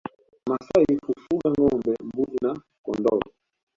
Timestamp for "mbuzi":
2.05-2.37